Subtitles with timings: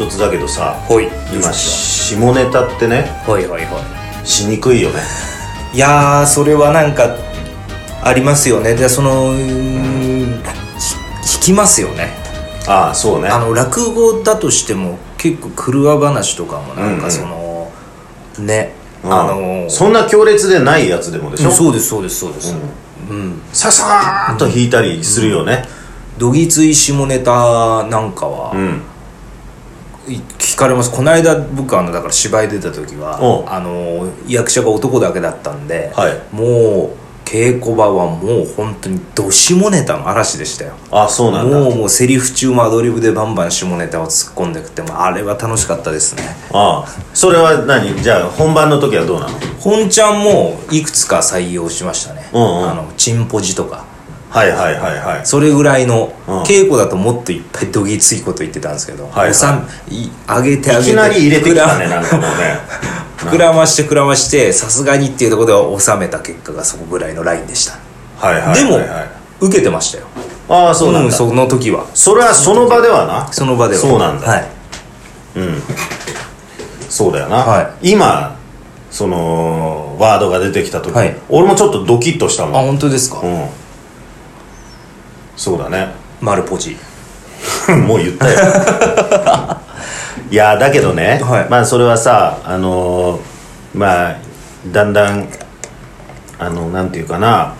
[0.00, 1.08] 唐突だけどさほい。
[1.30, 5.00] 今下ネタってねはいはいはしにくいよね。
[5.74, 7.16] いいやーそれはなんか
[8.02, 8.74] ありますよね。
[8.74, 10.42] でそのうーん
[11.22, 12.08] ひ引きますよね。
[12.66, 13.28] ああそうね。
[13.28, 17.00] あの落語だとしても結構狂わ話とかもなんうんうん。
[17.02, 17.70] かその、
[18.38, 18.72] ね。
[19.04, 19.12] うん。
[19.12, 22.56] あのそんな強烈でないやつでもでしょ、そうですそうですそうです。
[23.10, 25.64] うん、ささーっと弾いたりするよね。
[26.16, 28.68] どぎつい下ネタなんかは、うん。
[28.68, 28.89] い
[30.06, 30.90] 聞かれます。
[30.90, 36.20] この間僕あのだから芝居出た時はあの役者が男だけだったんで、はい。
[36.34, 40.72] もう稽古場はもう本当にど下ネタの嵐でしたよ。
[40.90, 41.60] あそうなんだ。
[41.60, 46.24] もうもうセリフ中もアドリブでバンバン下ネタを突っ込んでくってもうあれは楽しかったですね。
[46.52, 46.88] ああ。
[47.14, 47.94] それは何？
[48.02, 49.38] じゃあ本番の時はどうなの？
[49.60, 52.70] 本ちゃんもいくつか採用しましたね、うんうん。
[52.70, 53.84] あのチンポジとか
[54.30, 55.26] はいはいはいはい。
[55.26, 56.42] それぐらいの、うん。
[56.42, 60.10] 稽古だともっといっぱいどぎついこと言ってたんですけど、はいはい。
[60.28, 62.60] 上げて上げていきなり入れてきたね膨らなんかもうね。
[63.18, 67.78] 膨らまして膨らましてさすがにっていうところで収めた結果がそこぐらいのラインでした、
[68.16, 68.78] はいはいはい、はい、でも
[69.40, 70.04] 受けてましたよ。
[70.48, 71.84] ああそうなんだ、その時は。
[71.92, 73.28] それはその場ではな？
[73.32, 73.80] その場では。
[73.80, 74.26] そうなんだ。
[74.26, 74.44] はい。
[75.36, 75.62] うん。
[76.88, 78.36] そうだよな、は今
[78.90, 81.16] そのワードが出てきた時、はい。
[81.28, 82.66] 俺もちょっとドキッとしたあもん。
[82.66, 83.44] 本当ですか、うん
[85.40, 85.88] そうだね。
[86.20, 86.76] 丸ポジ。
[87.86, 88.36] もう言ったよ。
[90.30, 91.46] いやだけどね、はい。
[91.48, 93.20] まあそれはさあのー
[93.72, 94.16] まあ
[94.70, 95.28] だんだん
[96.38, 97.54] あのなんていうかな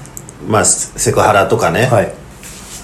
[0.47, 2.13] まあセセクハラとかね、はい。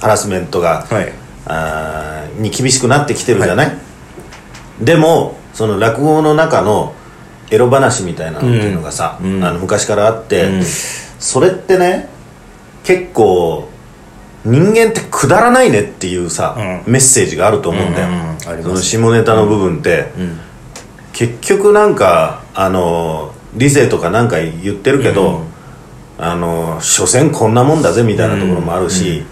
[0.00, 1.12] ハラスメントが、はい。
[1.46, 3.72] あーに厳しくなってきてるじゃない、
[4.80, 6.94] でもその落語の中の
[7.50, 9.44] エロ話みたいなのっていうのがさ、うん。
[9.44, 10.64] あの昔からあって、うん。
[10.64, 12.08] それってね
[12.82, 13.68] 結構
[14.46, 18.20] 人間ってくだらないねっていうさ、うメッセージがあると思うんだよ、うんうん。
[18.20, 20.38] うんありますその下ネタの部分って、うん。
[21.12, 25.46] 結局なんかあの理性とかなんか言ってるけど、うん。
[26.18, 29.22] あの所詮こんなもんだぜみたいなところもあるし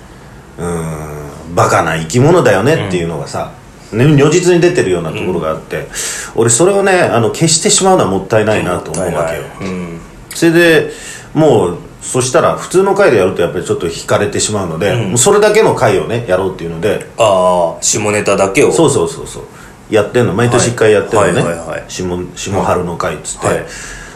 [0.58, 1.54] うん。
[1.54, 3.52] バカな生き物だよねっていうのがさ、
[3.92, 5.86] ね、如実に出てるようなところがあって、
[6.34, 10.00] 俺それをねあの消してしまうのはもったいないなと思うわけよ、うん。
[10.30, 10.90] それで
[11.32, 18.70] もうそしたら普通の回でやるとやっぱりちょっと引かれてしまうので、もうそれだけの回をねやろうっていうのでああ下ネタだけを。
[18.70, 19.44] そうそうそうそう。
[19.90, 22.06] やってんの毎年1回やってんのね、はいはい下
[22.36, 23.64] 下春の会っつって、はい。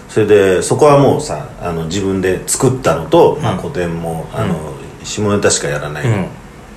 [0.08, 4.54] それでそこはもうさあの自分で作ったのと、まあ、古典もあの、
[5.04, 6.26] 下ネタしかやらない、うん。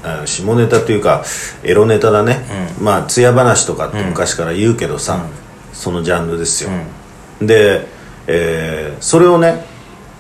[0.04, 1.24] あ下ネタというか
[1.64, 2.40] エロネタだね、
[2.82, 5.26] まあ艶話とかって昔から言うけどさ、
[5.74, 6.70] そのジャンルですよ、
[7.42, 7.88] で、
[8.28, 9.66] えーそれをね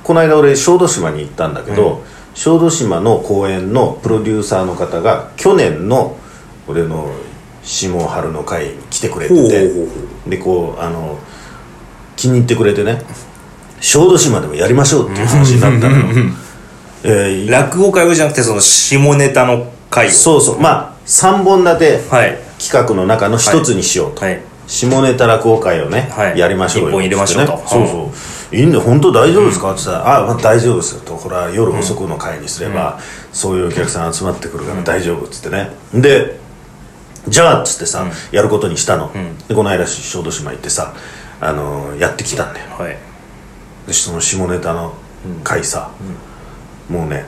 [0.04, 2.04] この間俺小豆島に行ったんだけど、
[2.34, 6.18] 小豆島の公演のプロデューサーの方が去年の
[6.68, 7.12] 俺の
[7.64, 9.70] 下春の会に来てくれてて
[10.28, 11.20] でこうあの
[12.16, 13.02] 気に入ってくれてね
[13.80, 15.98] 小豆島でもやりましょうっていう話になったの。
[15.98, 16.04] よ、
[17.04, 20.12] えー落語会話じゃなくてその下ネタの会を。
[20.12, 20.60] そうそう。
[20.62, 22.38] まあ3本立てはい。
[22.60, 24.40] 企画の中の一つにしようと、はい。
[24.68, 26.38] 下ネタ落語会をね、はい。
[26.38, 27.58] やりましょうよ一本入れましょうと。
[27.68, 33.00] そうそういいんだよ本当大丈夫ですか?」って言ったら「あ、まあ、大丈夫ですよ」と「これは夜遅くの会にすれば、
[33.32, 35.72] そういうお客さん集まってくるから大丈夫」っつってね。
[35.94, 36.40] で
[37.28, 39.12] じゃあっつってさ、やることにしたの、
[39.48, 40.94] でこの間小豆島行ってさ
[41.40, 42.66] あのやってきたんだよ。
[42.80, 42.98] はい。
[43.88, 44.94] でその下ネタの
[45.44, 45.90] 回さ、
[46.90, 47.26] もうね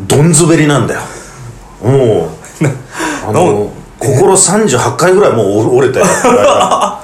[0.00, 1.00] どんずべりなんだよ。
[1.82, 2.30] も
[2.60, 2.66] う
[3.26, 6.06] あの心38回ぐらいもう折れたよ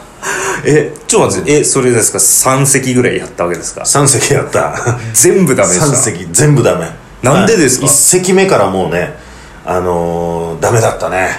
[0.65, 4.75] えちょっと待ってえそれですか？3席ぐらいやったわけですか？3席やった。
[5.13, 6.89] 全部ダメでした？3席全部ダメ。
[7.23, 9.17] なんでですか？1席目からもうね
[9.65, 11.31] あのーダメだったね。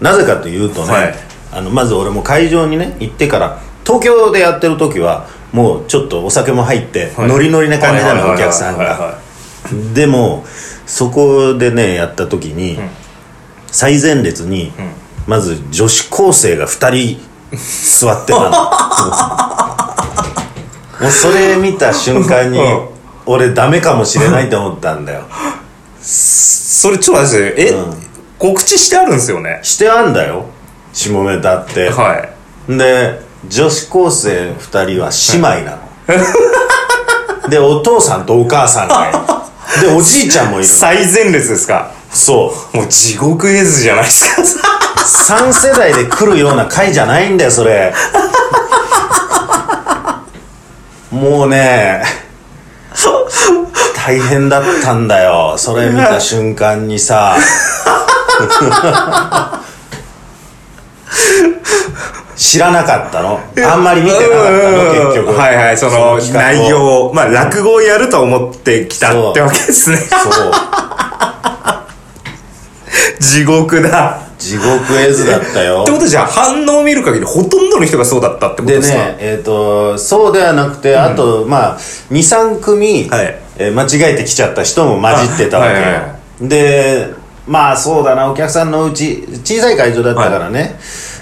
[0.00, 1.14] なぜかというとね、はい。
[1.52, 7.28] あのまず俺も会場にね行ってから東京でやってる時はもうちょっとお酒も入って、はい。
[7.28, 9.18] ノリノリな感じなのお客さんが。
[9.94, 10.44] でも
[10.86, 12.78] そこでねやった時に、
[13.66, 14.72] 最前列に、
[15.26, 18.50] まず女子高生が2人座ってたの。
[21.00, 22.88] もうそれ見た瞬間に、うん。
[23.26, 25.24] 俺ダメかもしれないと思ったんだよ。
[26.02, 27.94] それちょっと待ってえ、うん。
[28.38, 29.60] 告知してあるんですよね？
[29.62, 30.46] してあんだよ。
[30.92, 32.26] 下ネタって、は
[32.68, 32.76] い。
[32.76, 39.18] で女子高生2人は姉妹なの、 でお父さんとお母さんがいる。
[39.88, 40.74] でおじいちゃんもいるの。
[40.74, 41.90] 最前列ですか？
[42.12, 42.76] そう。
[42.76, 47.92] もう地獄絵図じゃないですか3世代で来るような回じゃないんだよそれ。
[51.10, 52.02] もうね
[54.06, 55.56] 大変だったんだよ。
[55.58, 57.36] それ見た瞬間にさ。
[62.34, 63.38] 知らなかったの。
[63.70, 64.78] あんまり見てなかったの
[65.12, 65.38] 結局。
[65.38, 67.14] はいはいその内容を。
[67.14, 69.98] まあ落語をやると思ってきたってわけですね。
[69.98, 70.52] そう。
[73.20, 75.82] 地獄だ地獄絵図だったよ。
[75.82, 78.98] ってことじゃあ反応を見る限りほとんどの人がそうだったってことでですか？
[78.98, 81.78] ねえっ、とそうではなくて、あとまあ
[82.10, 83.36] 23組、はい。
[83.58, 85.72] えー間違えてきちゃった人も混じってたわけ。
[85.74, 86.00] はいはいは
[86.40, 87.08] で
[87.46, 90.78] まあそうだなお客さんのうち小さい会場だったからね、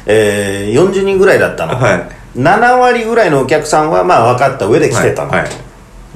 [0.06, 2.08] えー40人ぐらいだったの、はい。
[2.38, 5.50] 7割ぐらいのお客さんはまあ分かった上で来てたの、はいはい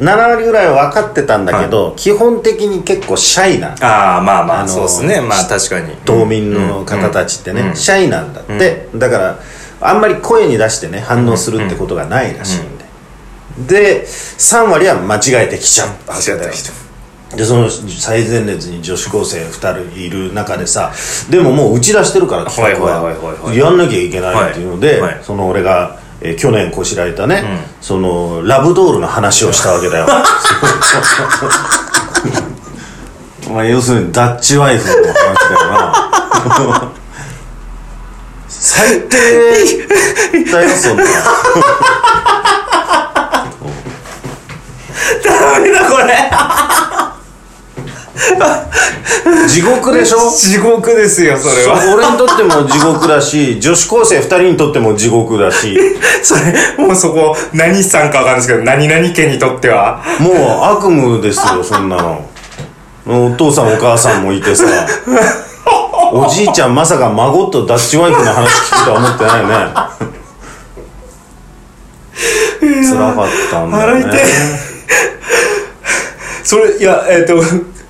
[0.02, 5.20] 7割ぐらいは分かってたんだけど、基本的に結構シャイなああまあまあそうですね。
[5.20, 5.94] まあ確かに。
[6.04, 7.76] 島民の方たちってね、うん。
[7.76, 9.38] シャイなんだって、だから
[9.81, 12.78] あんまり声に出してね反応するってことがないらしいん
[13.69, 16.50] で、で3割は間違えてきちゃった間違えた。
[16.50, 16.72] 人
[17.37, 20.93] でその最前列に女子高生2人いる中でさ
[21.31, 23.34] でももう打ち出してるから企画ははいはいはい。
[23.34, 23.54] はいは。
[23.54, 25.25] いやんなきゃいけないっていうので、はいはい。
[25.25, 27.43] その俺が、えー去年こしらえたね、
[27.81, 30.07] そのラブドールの話をしたわけだよ。
[33.51, 36.93] まあ要するにダッチワイフの話だよな。
[38.49, 39.17] 最低
[40.51, 40.69] だよ。
[40.79, 41.05] そんな
[45.25, 46.15] ダメだこれ
[49.49, 50.31] 地獄でしょ？
[50.31, 51.79] 地獄ですよそれは。
[51.95, 55.77] 俺にとっても地獄だし 女子高生2人にとっても地獄だし。
[56.23, 56.41] それ
[56.87, 60.01] もうそこ何さんかわかんないですけど何々家にとっては？
[60.19, 60.35] もう
[60.77, 62.25] 悪夢ですよそんなの。
[63.07, 64.65] お父さんお母さんもいてさ。
[66.15, 69.53] おじいちゃんまさか孫とダッチワイフの話聞くとは思ってないね。
[72.85, 74.05] 辛かったんだよね。
[76.45, 77.35] それいやえっ、と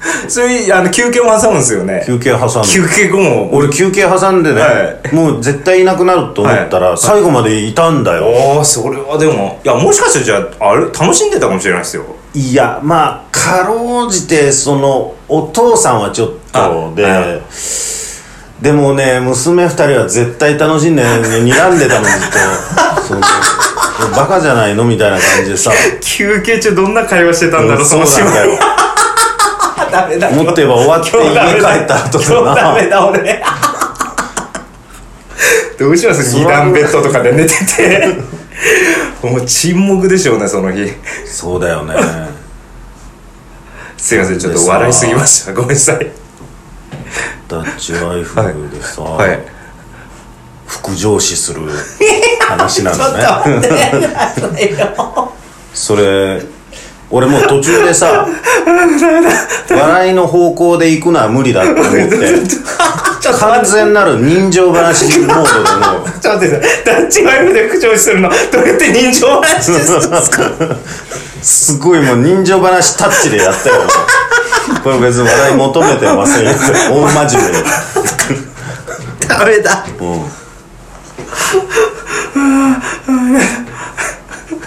[0.28, 2.02] それあの休憩も挟むんですよね。
[2.06, 3.54] 休憩挟んで休憩後も。
[3.54, 4.68] 俺休憩挟んでね、は
[5.12, 5.14] い。
[5.14, 12.04] もう絶対いなくなると思ったら、最後までいたんだよ、ああそれはでもいやもしかしたらじゃああれ楽しんでたかもしれないですよ。
[12.34, 17.40] いやまあかろうじてそのお父さんはちょっとあで
[18.60, 22.38] でもね娘二人は絶対楽しんで、ね、睨んでたのずっと。
[23.02, 23.20] その
[24.16, 25.70] バカじゃないのみたいな感じでさ。
[26.00, 28.58] 休憩中どんな会話してたんだろう、そのそうなんだよ
[29.92, 30.30] ダメだ。
[30.30, 33.06] 持ってば終わって家帰った後今日ダだなメだ。
[33.06, 33.42] 俺。
[35.78, 36.34] どうします？
[36.36, 38.16] 二段ベッドとかで寝てて。
[39.22, 40.90] もう沈黙でしょうねその日。
[41.26, 41.94] そうだよね。
[43.96, 45.52] すいませんちょっと笑いすぎました。
[45.52, 46.10] ごめんなさい。
[47.48, 48.34] ダッチワイフ
[48.72, 49.38] でさ、はい。
[50.66, 51.60] 副上司する
[52.40, 53.24] 話なのね。
[55.74, 56.42] それ
[57.12, 58.26] 俺もう途中でさ
[59.70, 62.18] 笑いの方向で行くのは無理だと思って。
[63.38, 66.10] 完全なる人情話モードでもう。
[66.20, 68.28] ちょっと待ってダッチワイフで口調子するの。
[68.50, 70.50] どうやって人情話でするんですか
[71.42, 73.76] すごいもう人情話タッチでやったよ
[74.82, 76.50] これ別に笑い求めてませんよ。
[76.90, 77.64] 大真面目に
[79.28, 79.84] ダメだ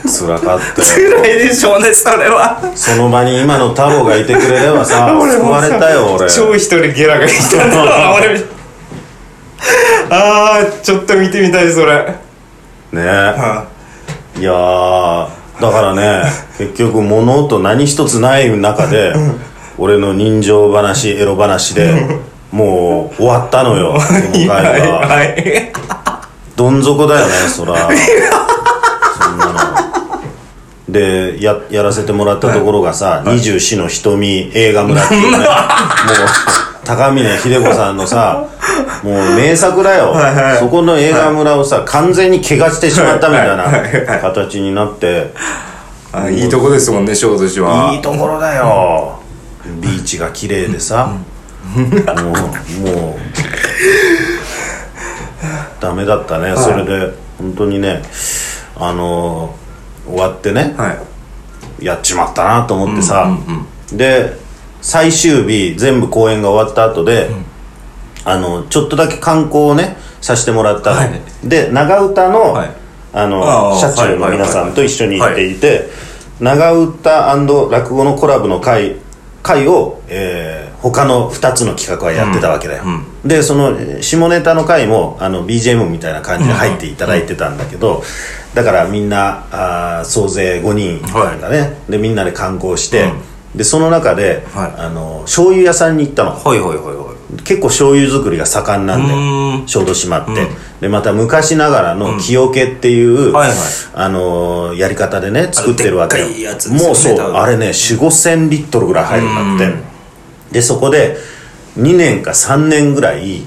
[0.08, 1.20] 辛かったよ。
[1.22, 2.60] 辛いでしょうねそれは。
[2.76, 6.30] その場に今の太郎がいてくれればさ 救われたよ俺。
[6.30, 8.42] 超一人ゲラが来たんだな俺。
[10.10, 12.06] あーちょっと見てみたいそれ。
[12.92, 13.02] ね。
[13.02, 13.66] は
[14.38, 15.28] いやー
[15.62, 16.24] だからね
[16.58, 19.14] 結局物音何一つない中で
[19.78, 21.94] 俺の人情話エロ話で
[22.52, 25.00] もう終わったのよ この回は。
[25.08, 25.72] はい
[26.56, 27.74] どん底だよねそら
[30.96, 35.38] でややらせてもらったところがさ「二十四の瞳映画村」っていうね。
[35.38, 35.48] もう
[36.86, 38.46] 高峰秀子さんのさ
[39.02, 45.34] もう名作だよ、はいはいそこの映画村をさ完全に怪我してしまったみたいなはいはいはい形になって。
[46.14, 47.92] あいいとこですもんね小豆島は。
[47.92, 49.20] いいところだよ。
[49.82, 51.12] ビーチが綺麗でさ。
[51.76, 53.46] もうもう。
[55.82, 58.02] ダメだったね、それで本当にね
[58.76, 59.56] あの
[60.06, 60.94] 終わってね、は
[61.82, 61.86] い。
[61.86, 63.38] やっちまったなと思ってさ、
[63.92, 64.34] で
[64.82, 67.30] 最終日全部公演が終わった後で、
[68.24, 70.92] あのちょっとだけ観光をねさせてもらった。
[70.92, 71.22] の、はい。
[71.44, 72.72] で長唄の,、はい。
[73.14, 75.90] あのああ車中の皆さんと一緒に行っていて、
[76.40, 77.36] 長唄
[77.70, 78.98] 落語のコラボの会
[79.44, 82.84] 会を、えー他の2つの企画はやってたわけだよ、
[83.26, 88.04] でそのえー下ネタの回もあの BGM みたいな感じで入っていただいてたんだけど、
[88.54, 93.12] だからみんなあー総勢5人なんだね、でみんなで観光して、
[93.56, 94.74] でその中で、はい。
[94.78, 96.32] あの醤油屋さんに行ったの。
[96.32, 97.42] はいはいはいはい。
[97.44, 99.68] 結構醤油作りが盛んなんでうん。
[99.68, 100.48] 小豆島って、
[100.82, 103.58] でまた昔ながらの木桶っていう、はいはい。
[103.94, 106.28] あのーやり方でね作ってるわけよ。
[106.28, 106.34] ね
[106.84, 109.95] もうそうあれね4 5千リットルぐらい入るんだって
[110.52, 111.18] でそこで
[111.78, 113.46] 2年か3年ぐらい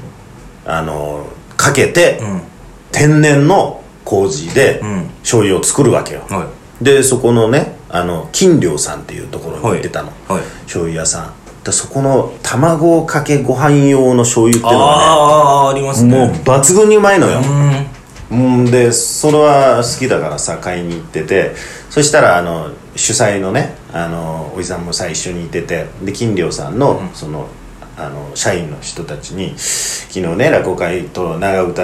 [0.66, 2.20] あのーかけて、
[2.92, 5.10] 天然の麹でん。
[5.22, 6.48] 醤油を作るわけよ、は
[6.80, 10.38] でそこのねあの金良さんっていうところに行ってたの、はい。
[10.38, 11.34] はい醤油屋さん。
[11.64, 16.12] でそこの卵かけご飯用の醤油っていうのがああありますね。
[16.12, 17.40] ねもう抜群にうまいのよ。
[18.30, 18.64] うん。
[18.70, 21.54] でそれは好きだからさ買いに行ってて。
[21.90, 27.48] そしたらあの主催のねあのおじさんもさ一緒にいててで金良さんの、その
[27.96, 31.82] あの社員の人たちに昨日ね落語会と長唄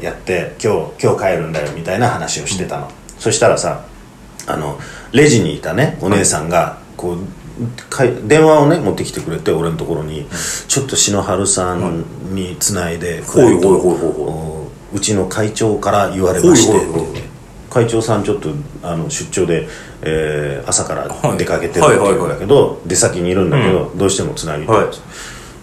[0.00, 3.84] やって今日今日帰るんだよみたいな話をしてたの、そしたらさ
[4.46, 4.78] あの
[5.12, 7.18] レジにいたねお姉さんがこう
[7.88, 10.26] かい電話をね持ってきてくれて俺のところに、
[10.66, 17.34] ちょっと篠原さんにつないでくれるとほいうちの会長から言われまして
[17.70, 18.50] 会長さんちょっと
[18.82, 19.68] あの出張で、
[20.06, 21.38] えー朝からはい。
[21.38, 24.86] 出かけてるっていうんだけど、出先にいるんだけど、どうしてもつなぎたいはい。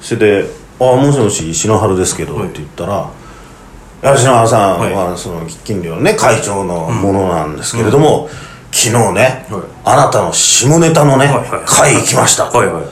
[0.02, 0.46] それで
[0.80, 3.06] 「あもしもし篠原ですけど」って言ったら
[4.04, 8.30] 「いや篠原さんはその金魚のね会長のものなんですけれども、
[8.72, 9.62] 昨日ね、はい。
[9.86, 11.28] あなたの下ネタのね、
[11.66, 12.84] 会行きました、はいはい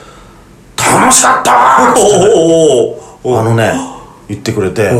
[1.02, 3.74] 楽しかったおおあのね
[4.28, 4.92] 言ってくれて。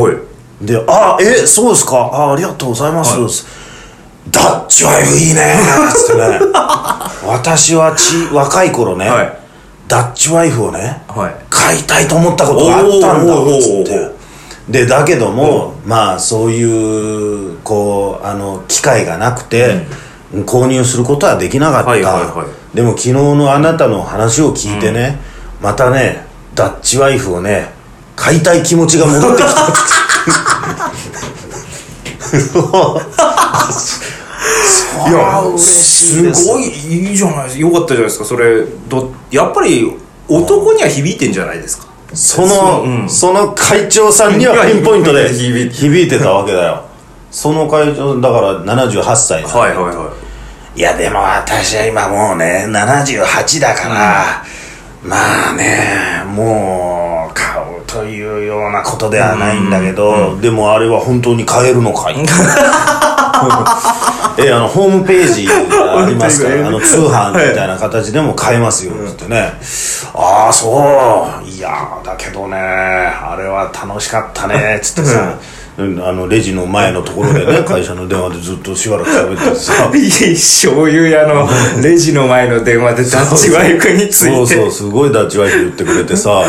[0.62, 1.96] で「あえそうですか？
[2.12, 3.16] あありがとうございます」
[4.28, 5.54] ダッチワイフいいね」
[5.90, 6.40] っつってね。
[7.26, 9.32] 私はち若い頃ね、はい。
[9.88, 11.34] ダッチワイフをねはい。
[11.48, 14.20] 買いたいと思ったことがあったんだっつって。
[14.68, 19.86] でだけどもまあそういうこうあの機会がなくて、
[20.46, 22.76] 購入することはできなかった、はいはいはい。
[22.76, 25.18] でも昨日のあなたの話を聞いてね、
[25.60, 26.24] またね
[26.54, 27.72] ダッチワイフをね
[28.16, 30.79] 買いたい気持ちが戻ってきた
[35.08, 37.60] いや嬉しいですすごいいいじゃないですか。
[37.60, 39.96] よかったじゃないですかそれどやっぱり
[40.28, 41.86] 男には響いてんじゃないですか。
[42.14, 43.08] その、うん。
[43.08, 46.84] その会長さんにはピンポイントで響いてたわけだよ。
[47.30, 50.10] その会長だから78歳はいはいは
[50.74, 50.80] い。
[50.80, 54.44] やでも私は今もうね78だから、
[55.02, 56.99] まあねもう
[57.92, 62.16] というようなことではないんだけど、でもあれは本当に買えるのかい？
[64.38, 69.52] えあのホームページがありますからあの通販みたいな形でも買えますよっつってね、
[70.14, 71.48] ああそう。
[71.48, 75.20] いやだけどねあれは楽しかったねっ つってさ。
[75.78, 79.72] うんあのレジの前のところでね 会社の電話でずっとしばらく喋っててさ。
[79.94, 79.98] い
[80.32, 81.48] い醤油屋の
[81.82, 84.30] レジの前の電話でダッチワイフについて。
[84.36, 86.42] そうそうすごいダッチワイフ言ってくれてさ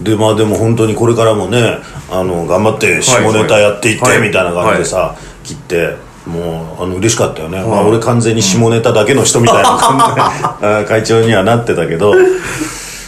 [0.00, 1.78] でまあでも本当にこれからもね
[2.10, 4.20] あの頑張って下ネタやっていって、はい。
[4.20, 10.14] みたいな感じでさ、切ってもうあの嬉しかったよね、まあ俺完全に下ネタだけの人みたいな感じ
[10.60, 12.14] であ会長にはなってたけど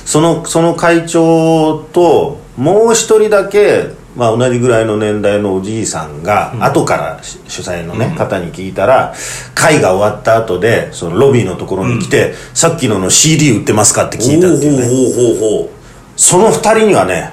[0.04, 9.14] そのその会長ともう一人だけ、まあ、同じぐらいの年代のおじいさんが、後からし主催の、ね方に聞いたら
[9.54, 15.77] 会が終わった後でそのロビーのところに来て、さっきのの CD 売ってますかって聞いたっていうね
[16.18, 17.32] その二人にはね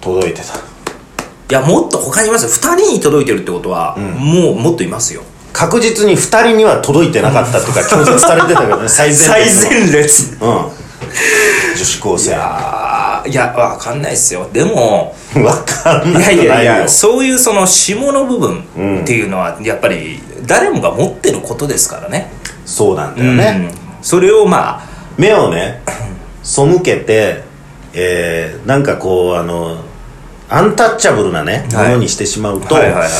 [0.00, 0.58] 届いてた。
[0.58, 2.50] いやもっと他にいますよ。
[2.50, 5.22] 2人に届いてるってことは、もうもっといますよ。
[5.52, 8.88] 確実に二人には届いてなかったっていうか拒絶されてたけどね。
[8.90, 9.70] 最前最列の。
[9.70, 10.38] 前列。
[10.40, 10.48] うん。
[11.76, 12.30] 女子高生。
[12.30, 14.48] いやわかんないっすよ。
[14.52, 15.14] でも
[15.44, 18.64] わかんいないやいやいやよそういうその下の部分
[19.02, 22.32] っていうのはやっぱり誰もが持ってることですからね。
[22.66, 23.78] そうなんだよね、うん。
[24.02, 25.82] それをまあ目をね
[26.42, 27.44] 背けて、
[27.94, 29.78] えーなんかこうあの
[30.48, 31.88] アンタッチャブルなね、はい。
[31.88, 33.10] ものにしてしまうと、はいはいはい。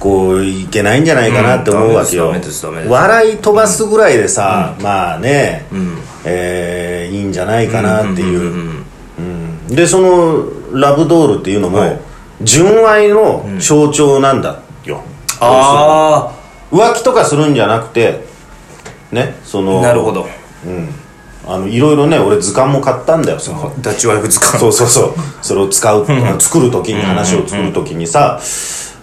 [0.00, 8.52] こういけないんじゃないかなって思うわけよ、うん笑い飛ばすぐらいでさ、まあね、んえーいいんじゃないかなっていう,、うんうん
[9.18, 11.98] うんうんでそのラブドールっていうのも、はい。
[12.42, 15.02] 純愛の象徴なんだよ、
[15.40, 16.32] あ
[16.70, 18.20] 浮気とかするんじゃなくて
[19.10, 20.26] ねそのあなるほど。
[20.64, 20.88] うん
[21.48, 23.74] あのいろいろね俺図鑑も買ったんだよその。
[23.80, 24.60] ダッチワイフ図鑑。
[24.60, 25.14] そうそうそう。
[25.42, 26.06] それを使う
[26.38, 28.38] 作る時に話を作る時にさ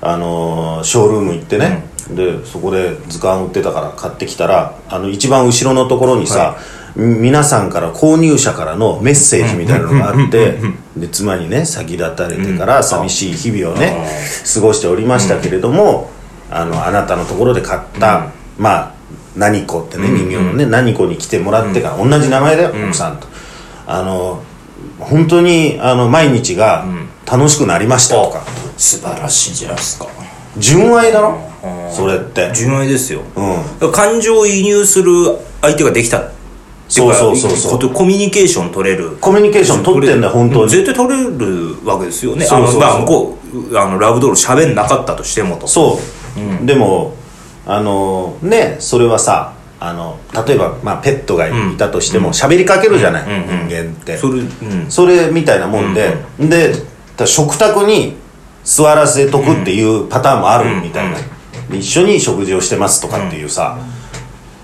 [0.01, 6.57] あのーショールーム行ってね、でそこで図鑑売ってたから買ってきたらあの一番後ろのところにさ、
[6.95, 10.59] み皆さんから購入者からのメッセージみたいなのがあって
[10.95, 14.07] で妻にね先立たれてから寂しい日々をね
[14.53, 16.11] 過ごしておりましたけれども、
[16.51, 18.94] あのあなたのところで買った、まあ
[19.35, 23.27] 何子ってね人形のね何子に来てもらってから、同じ名前だよ、奥さんと。
[23.87, 24.41] あの
[24.99, 26.85] 本当にあの毎日が
[27.29, 28.43] 楽しくなりましたとか、
[28.77, 30.07] 素晴らしいじゃないですか。
[30.57, 31.37] 純愛だろ？
[31.91, 32.51] それって。
[32.53, 33.21] 純愛ですよ、
[33.81, 33.91] うん。
[33.91, 35.11] 感情を移入する
[35.61, 36.31] 相手ができた。
[36.87, 39.17] そうかそうそうそうコミュニケーション取れる。
[39.19, 40.71] コミュニケーション取ってんだよ本当に。
[40.71, 42.45] 絶対取れるわけですよね。
[42.45, 42.83] そうそうそう。
[42.83, 43.39] あのまあ向こ
[43.71, 45.67] うあのラブドール喋んなかったとしてもと。
[45.67, 45.99] そ
[46.63, 47.15] う、でも
[47.65, 54.17] あのねそれはさあの例えば、まあ、ペットがいたとしても喋、りかけるじゃない、人間って。
[54.17, 54.89] それうん。
[54.89, 56.73] それみたいなもんで、で
[57.17, 58.15] だ食卓に
[58.63, 61.17] 座らせとくっていうパターンもあるみたいな、
[61.69, 63.77] で一緒に食事をしてますとかっていうさ、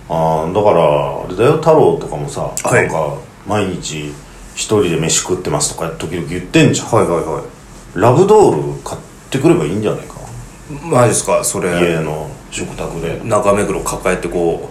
[0.10, 2.84] あーだからあれだよ太郎とかもさ、はい。
[2.84, 4.14] なんか毎日
[4.56, 6.88] 一人で飯食ってますとか時々言ってんじゃん。
[6.88, 7.44] はいはいは
[7.96, 10.16] ラブドール買ってくればいいんじゃないか？
[10.72, 11.44] いマジですか？
[11.44, 11.70] それ。
[11.70, 13.22] 家の食卓で。
[13.24, 14.70] 中目黒抱えてこ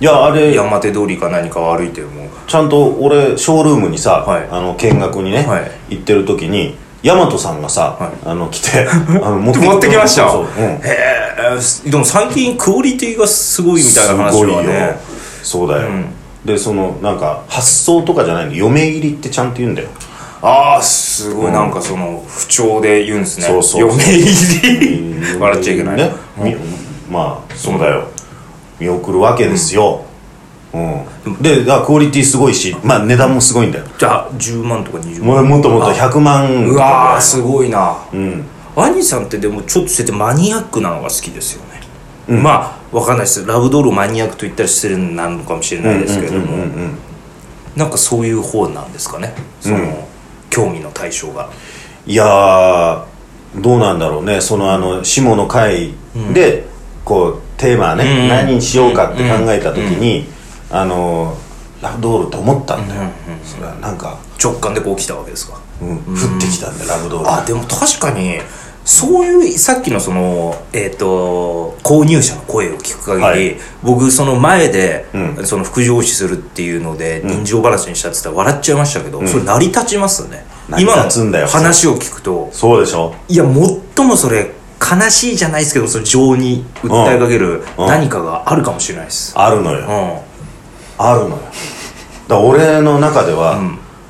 [0.00, 2.28] いやあうれ山手通りか何かを歩いても。
[2.46, 4.48] ちゃんと俺ショールームにさ、はい。
[4.50, 5.96] あの見学にね、はい。
[5.96, 8.12] 行ってる時に大和さんがさ、はい。
[8.24, 8.86] あの来て
[9.22, 10.80] あの持持ってきましたそうそう、うん、へ
[11.86, 14.98] えでも最近クオリティがすごいみたいな話はいね
[15.42, 15.90] そうだよ、
[16.44, 18.54] でそのなんか発想とかじゃないの。
[18.54, 19.88] 嫁入りってちゃんと言うんだよ。
[20.40, 21.52] ああすごい。
[21.52, 23.46] なんかその不調で言うんですね。
[23.46, 25.14] そうそう嫁入り。
[25.38, 25.96] 笑っちゃいけない。
[25.96, 26.56] ね、み
[27.10, 28.08] まあそうだよ。
[28.80, 30.04] 見送るわけですよ、
[30.72, 31.04] うん。
[31.40, 33.84] でだクオリティすごいし、まあ、値段もすごいんだよ。
[33.98, 35.44] じゃあ10万とか20も万。
[35.44, 37.96] うもっともっと100万うわーすごいな。
[38.12, 38.44] うん。
[38.76, 41.62] 兄さんってでもちょっとそうやってマニアックなのが好きですよ
[42.28, 43.46] ね、まあわかんないです。
[43.46, 46.56] ラブドールをマニアックと言ったりしてるのなのかもしれないですけれども、
[47.76, 49.32] なんかそういう方なんですかね。
[49.60, 50.08] その、
[50.50, 51.50] 興味の対象が。
[52.06, 53.02] いやー
[53.60, 54.40] どうなんだろうね。
[54.40, 55.94] そのあの下の会
[56.32, 56.66] で、
[57.04, 58.28] こうテーマね、うん。
[58.28, 60.26] 何にしようかって考えた時に、
[60.70, 61.36] あの
[61.82, 63.10] ラブドールって思ったんだよ、
[63.44, 65.60] それはなんか、直感でこう来たわけですか？
[65.82, 67.24] うん、降ってきたんだよラブドール。
[67.26, 68.38] があでも確かに
[68.84, 73.56] そういうさっきのそのえっ、と購入者の声を聞く限り、はい。
[73.82, 75.46] 僕その前で、うん。
[75.46, 80.44] その副上司するっていうので人情話にしたって言ったら笑っちゃいましたけど、それ成り立ちますね。
[80.68, 81.46] 成り立つんだよ。
[81.46, 82.48] 今の話を聞くと。
[82.52, 83.14] そうでしょ。
[83.28, 83.44] いや
[83.96, 84.53] 最もそれ
[84.84, 89.80] 悲しいじゃないですけどその情に訴えかけるうん何かがあるかもしれないです、あるのよ、
[90.98, 91.04] うん。
[91.06, 91.38] あるのよ。
[92.28, 93.60] だ俺の中では、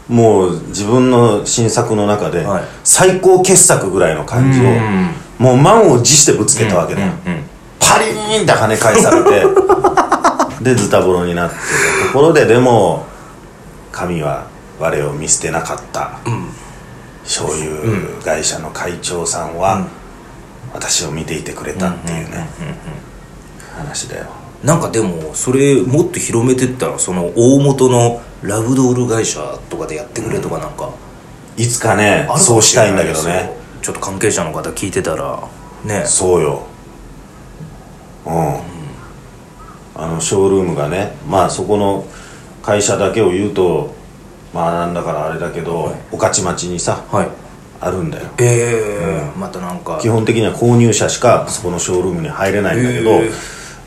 [0.09, 2.65] もう自分の新作の中で、はい。
[2.85, 5.11] 最高傑作ぐらいの感じを、うん。
[5.39, 7.13] もう満を持してぶつけたわけだよ、
[7.81, 9.45] パリーンって跳ね返されて
[10.63, 13.05] でズタボロになってたところででも
[13.91, 14.45] 神は
[14.79, 16.13] 我を見捨てなかった、
[17.25, 19.87] 醤油会社の会長さんは、
[20.75, 22.47] 私を見ていてくれたっていうね、
[23.77, 24.27] 話だよ
[24.63, 30.93] なんかでもそれもっと広めてったらその大元のラブドール会社とかでやってくれとかなんか
[31.57, 33.53] いつかねそうしたいんだけどね。
[33.83, 35.47] ちょっと関係者の方聞いてたら
[35.85, 36.05] ね。
[36.07, 36.67] そうよ。
[38.27, 38.33] うん、
[39.95, 42.07] あのショールームがねまあそこの
[42.63, 43.95] 会社だけを言うと
[44.55, 47.44] まあなんだからあれだけど、御徒町にさはい
[47.85, 48.29] あるんだよ。
[48.39, 49.39] ええ。
[49.39, 49.99] またなんか。
[50.01, 53.31] 基本的には購入者しかそこのショールームに入れないんだけど、へ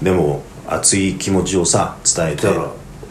[0.01, 2.47] でも熱い気持ちをさ伝えて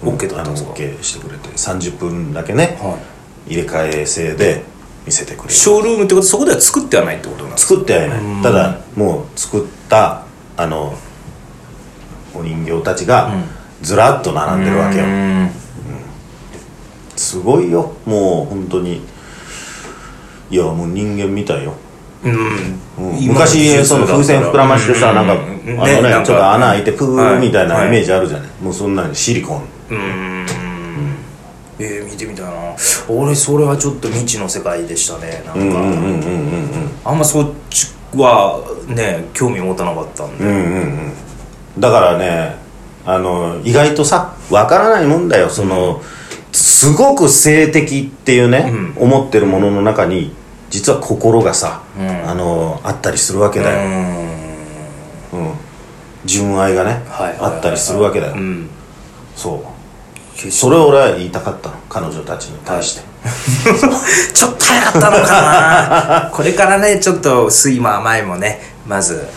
[0.02, 0.70] OK だったんですか？
[0.70, 2.98] あの OK してくれて30分だけね、は
[3.46, 4.62] 入れ替え制で
[5.04, 5.50] 見せてくれる。
[5.50, 7.74] ショールームってことはそこでは作ってはないってことなんですか？
[7.74, 8.42] 作ってはいない。
[8.42, 10.24] ただもう作った
[10.56, 10.96] あの
[12.34, 13.32] お人形たちが
[13.82, 15.50] ずらっと並んでるわけよ、うん。
[17.16, 17.94] すごいよ。
[18.04, 19.00] もう本当に
[20.50, 21.74] いやもう人間みたいよ、
[22.24, 22.78] うん。
[23.28, 25.80] 昔その風船膨らましてさ、うんなんか、うん。
[25.80, 27.88] あのねちょっと穴開いてプーみたいなはい。
[27.88, 29.62] イメージあるじゃない、もうそんなにシリコン。
[29.90, 30.46] うん。
[31.78, 32.52] えー、見てみたいな。
[33.08, 35.42] 俺それはちょっと未知の世界でしたね。
[35.44, 40.58] なんか、うんうんうんうんうんあんまそっちはね興味持たなかったんで、うんうんう
[41.10, 41.12] ん
[41.78, 42.56] だからね
[43.04, 45.50] あの意外とさわからないもんだよ。
[45.50, 46.00] その、
[46.56, 50.32] すごく性的っていうね、思ってるものの中に
[50.70, 53.88] 実は心がさ、あのあったりするわけだよ、
[55.34, 55.52] うん。
[56.24, 58.70] 純愛がね、はいはいはいあったりするわけだよ、うん。
[59.34, 60.50] そう。
[60.50, 63.02] それを俺は言いたかったの彼女たちに対して、
[64.32, 66.30] ちょっと早かったのかな。
[66.32, 69.28] これからねちょっと酸いも甘いもねまず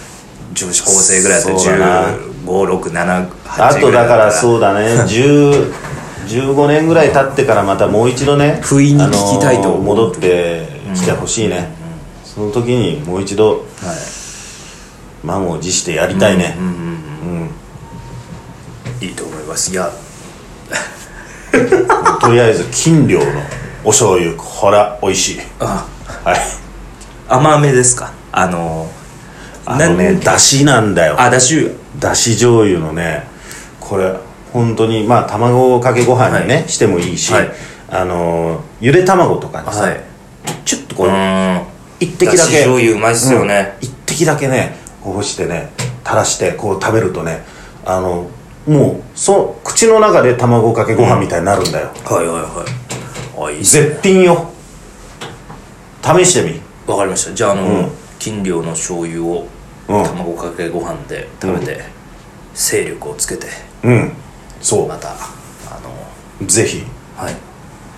[0.53, 2.07] 女子高生ぐらいだとそうだな。
[2.45, 3.27] 1567
[3.57, 4.85] あとだからうそうだね。
[4.87, 5.88] 10
[6.29, 9.75] 15年ぐらい経ってからまたもう一度ね不意に聞きたいと。
[9.77, 11.69] 戻ってきてほしいね、
[12.23, 13.65] その時にもう一度はい。
[15.27, 16.55] 満を持してやりたいね、
[19.01, 19.71] いいと思います。
[19.71, 19.91] いや。
[22.21, 23.25] とりあえず金量の
[23.83, 25.39] お醤油ほら美味しい。
[25.59, 25.85] あ。
[26.23, 26.39] はい。
[27.27, 28.11] 甘めですか？
[28.31, 28.89] あの
[29.65, 31.15] あのねだしなんだよ。
[31.19, 33.27] あだしだし醤油のね
[33.79, 34.13] これ
[34.51, 37.51] 本当にまあ卵かけご飯にね、はしてもいいし、はい。
[37.89, 40.01] あのーゆで卵とかにさ、はい。
[40.65, 41.61] ちょっとこう、うん。
[41.99, 43.77] 一滴だけ醤油うまいっすよね。
[43.81, 43.87] うん。
[43.87, 45.69] 一滴だけねこうしてね
[46.03, 47.43] 垂らしてこう食べるとね
[47.85, 48.29] あの
[48.67, 52.65] もうそう口の中で卵かけご飯みたいになるんだよ、はいはいは
[53.47, 53.47] い。
[53.47, 53.89] あいいっすね。
[53.89, 54.49] 絶品よ。
[56.01, 56.59] 試してみ。
[56.87, 57.33] わかりました。
[57.33, 57.91] じゃああの、うん。
[58.17, 59.47] 金量の醤油を
[59.87, 60.03] うん。
[60.03, 61.81] 卵かけご飯で食べて、
[62.53, 63.47] 勢力をつけて。
[63.83, 64.11] うん
[64.61, 65.13] そまたあ
[65.81, 65.89] の
[66.41, 66.83] うぜひ
[67.17, 67.35] はい。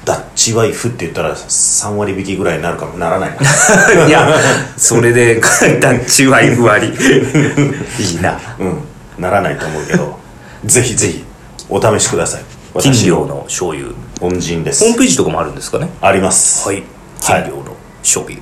[0.04, 3.38] ダッチワイフって言ったら3割引きぐらいになるかもならないな
[4.08, 4.28] いや
[4.76, 5.40] それで
[5.80, 6.92] ダッチワイフ割。
[6.92, 6.98] り
[8.04, 8.40] いいな。
[8.60, 8.80] うん。
[9.20, 10.18] ならないと思うけど
[10.66, 11.24] ぜひぜひ
[11.70, 12.42] お試しください。
[12.74, 13.90] 私金量の醤油。
[14.22, 14.84] 恩人です。
[14.84, 15.90] ホームページとかもあるんですかね？
[16.02, 16.68] あります。
[16.68, 16.84] はい。
[17.20, 18.40] 金量の醤油、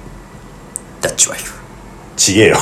[1.02, 1.54] ダッチワイフ。
[2.16, 2.58] ちげえよ